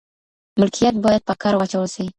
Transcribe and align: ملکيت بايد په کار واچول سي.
ملکيت 0.59 0.95
بايد 1.03 1.21
په 1.27 1.33
کار 1.41 1.53
واچول 1.57 1.87
سي. 1.95 2.05